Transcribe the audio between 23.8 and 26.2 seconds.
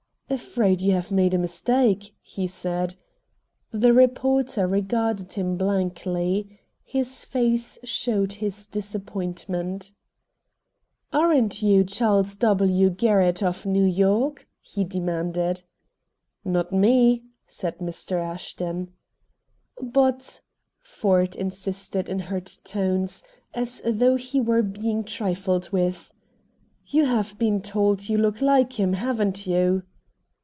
though he were being trifled with,